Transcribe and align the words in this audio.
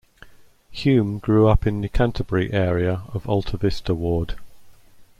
Hume 0.71 1.19
grew 1.19 1.47
up 1.47 1.67
in 1.67 1.81
the 1.81 1.87
Canterbury 1.87 2.51
area 2.53 3.03
of 3.13 3.29
Alta 3.29 3.55
Vista 3.55 3.93
Ward. 3.93 4.35